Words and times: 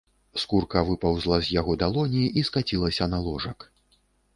Скурка 0.43 0.81
выпаўзла 0.87 1.39
з 1.43 1.55
яго 1.59 1.77
далоні 1.85 2.25
і 2.39 2.47
скацілася 2.51 3.13
на 3.17 3.25
ложак. 3.31 3.73